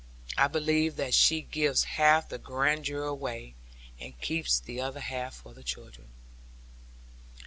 I 0.35 0.47
believe 0.47 0.95
that 0.95 1.13
she 1.13 1.41
gives 1.43 1.83
half 1.83 2.29
the 2.29 2.39
grandeur 2.39 3.03
away, 3.03 3.53
and 3.99 4.19
keeps 4.19 4.59
the 4.59 4.81
other 4.81 4.99
half 4.99 5.35
for 5.35 5.53
the 5.53 5.61
children. 5.61 6.07